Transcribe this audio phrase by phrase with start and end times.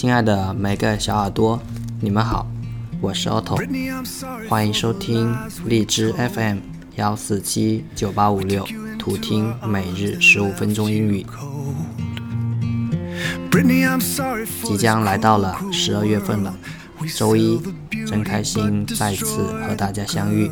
[0.00, 1.60] 亲爱的每个小耳朵，
[2.00, 2.46] 你们好，
[3.02, 3.60] 我是 Otto，
[4.48, 5.36] 欢迎收听
[5.66, 6.56] 荔枝 FM
[6.96, 8.66] 幺四七九八五六，
[8.98, 11.26] 图听每日十五分钟英语。
[14.64, 16.56] 即将来到了十二月份了，
[17.14, 17.60] 周一，
[18.08, 20.50] 真开心再次和大家相遇。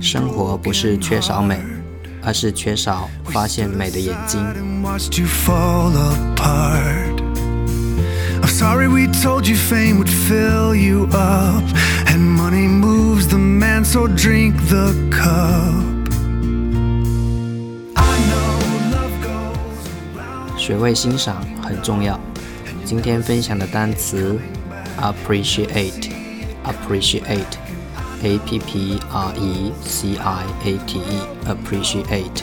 [0.00, 1.60] 生活不是缺少美，
[2.26, 4.40] 而是缺少发现美的眼睛。
[20.56, 22.18] 学会欣赏很重要。
[22.84, 24.36] 今天分享的单词
[25.00, 27.65] ，appreciate，appreciate。
[28.22, 32.42] A P P R E C I A T E，appreciate。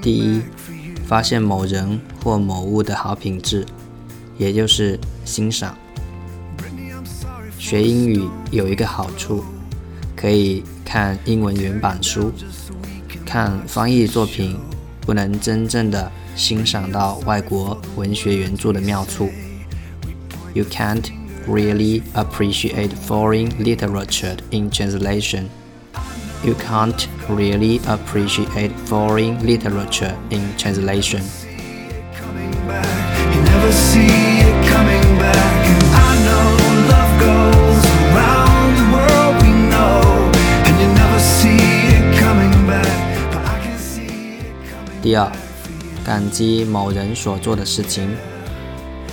[0.00, 0.42] 第一，
[1.06, 3.66] 发现某人或某物的好品质，
[4.38, 5.76] 也就是欣赏。
[7.58, 9.42] 学英语有一个好处，
[10.14, 12.30] 可以看英文原版书，
[13.24, 14.58] 看翻译作品。
[15.03, 19.29] 不能真正的欣赏到外国文学原着的妙处。
[20.53, 21.05] You can't
[21.47, 25.45] really appreciate foreign literature in translation.
[26.43, 31.21] You can't really appreciate foreign literature in translation.
[45.04, 45.30] 第二，
[46.02, 48.08] 感激某人所做的事情。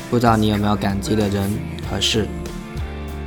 [0.09, 1.52] 不知道你有没有感激的人
[1.89, 2.25] 和事？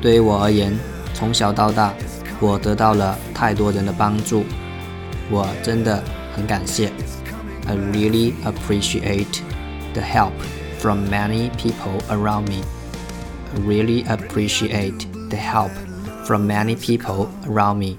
[0.01, 0.75] 对于我而言，
[1.13, 1.93] 从小到大，
[2.41, 4.47] 我得到了太多人的帮助，
[5.31, 6.03] 我真的
[6.35, 6.91] 很感谢。
[7.67, 9.41] I really appreciate
[9.93, 10.33] the help
[10.79, 12.63] from many people around me.
[13.55, 15.73] I really appreciate the help
[16.25, 17.99] from many people around me.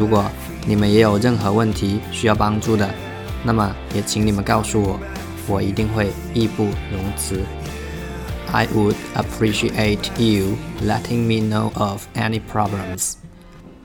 [0.00, 0.24] 如果
[0.66, 2.88] 你们也有任何问题需要帮助的，
[3.44, 5.00] 那么也请你们告诉我，
[5.46, 7.40] 我一定会义不容辞。
[8.52, 13.14] I would appreciate you letting me know of any problems.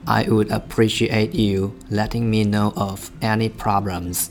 [0.04, 4.30] I would appreciate you letting me know of any problems.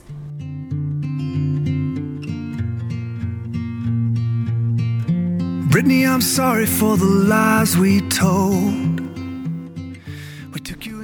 [5.69, 8.99] Brittany, I'm sorry for the lies we told.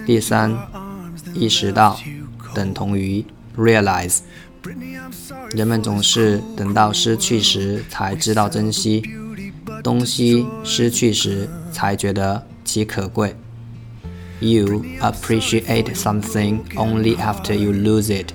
[0.05, 0.51] 第三，
[1.34, 1.98] 意识到
[2.54, 3.24] 等同于
[3.56, 4.18] realize。
[5.50, 9.02] 人们总是等到失去时才知道珍惜，
[9.82, 13.34] 东西失去时才觉得其可贵。
[14.38, 18.32] You appreciate something only after you lose it.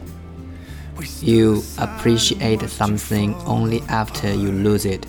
[1.22, 5.04] You appreciate something only after you lose it.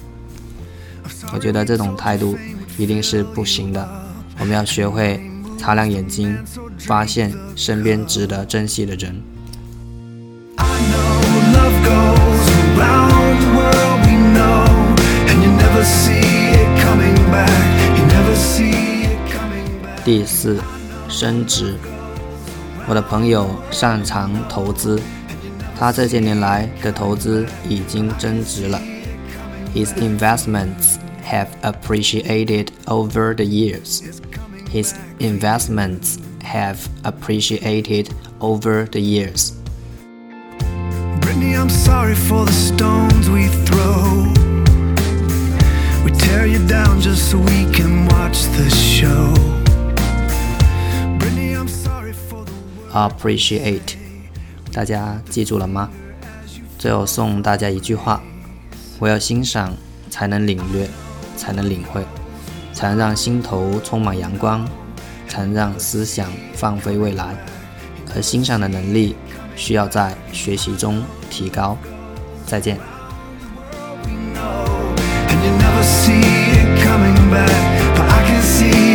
[1.32, 2.38] 我觉得这种态度
[2.76, 3.88] 一定是不行的。
[4.38, 5.20] 我们要学会。
[5.58, 6.38] 擦亮眼睛，
[6.78, 9.20] 发现身边值得珍惜的人。
[20.04, 20.58] 第四，
[21.08, 21.74] 升值。
[22.86, 24.98] 我的朋友擅长投资，
[25.78, 28.80] 他这些年来的投资已经增值了。
[29.74, 30.96] His investments
[31.26, 34.00] have appreciated over the years.
[34.69, 38.09] His investments have appreciated
[38.39, 39.53] over the years.
[41.21, 44.31] Brittany, I'm sorry for the stones we throw.
[46.03, 49.33] We tear you down just so we can watch the show.
[51.17, 52.51] Brittany, I'm sorry for the
[52.91, 53.95] appreciate.
[54.73, 55.89] 大家记住了吗？
[56.79, 58.21] 最后送大家一句话：
[58.99, 59.77] 我要欣赏，
[60.09, 60.89] 才能领略，
[61.37, 62.03] 才能领会。
[62.78, 64.64] 常让心头充满阳光，
[65.26, 67.34] 常让思想放飞未来。
[68.14, 69.16] 而欣赏的能力
[69.56, 71.76] 需要在学习中提高。
[72.46, 72.78] 再见。
[75.58, 77.50] Never see it coming back,
[77.96, 78.87] but I can see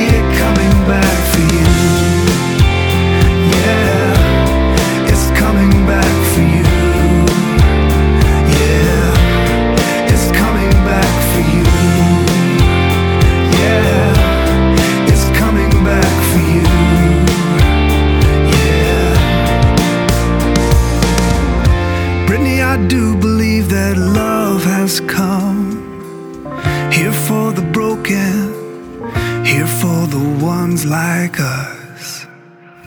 [22.73, 25.61] I do believe that love has come.
[26.91, 32.25] Here for the broken, here for the ones like us.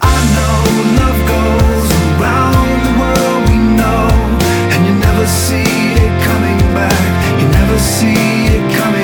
[0.03, 0.59] I know
[1.01, 4.11] love goes around the world, we know,
[4.73, 5.71] and you never see
[6.05, 7.07] it coming back.
[7.41, 8.96] You never see it coming